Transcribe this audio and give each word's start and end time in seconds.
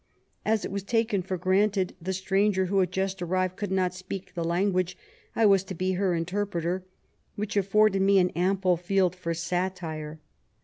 As 0.43 0.65
it 0.65 0.71
was 0.71 0.81
taken 0.81 1.21
for 1.21 1.37
granted 1.37 1.95
the 2.01 2.11
stranger 2.11 2.65
who 2.65 2.79
had 2.79 2.91
just 2.91 3.21
arrived 3.21 3.55
could 3.55 3.71
not 3.71 3.93
speak 3.93 4.33
the 4.33 4.43
language, 4.43 4.97
I 5.35 5.45
was 5.45 5.63
to 5.65 5.75
be 5.75 5.91
her 5.91 6.15
interpreter, 6.15 6.83
which 7.35 7.55
afforded 7.55 8.01
me 8.01 8.17
an 8.17 8.31
ample 8.31 8.77
field 8.77 9.15
for 9.15 9.35
satire. 9.35 10.19